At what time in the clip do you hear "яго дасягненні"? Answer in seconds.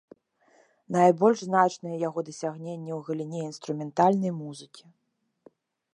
2.07-2.91